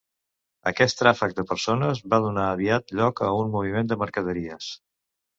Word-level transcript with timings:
Aquest 0.69 0.99
tràfec 1.01 1.35
de 1.39 1.43
persones 1.51 2.01
va 2.13 2.19
donar 2.23 2.45
aviat 2.53 2.93
lloc 2.99 3.21
a 3.27 3.29
un 3.41 3.53
moviment 3.57 3.91
de 3.93 3.99
mercaderies. 4.05 4.71